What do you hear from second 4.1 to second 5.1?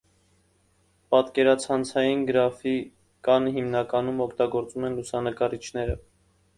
օգտագործում են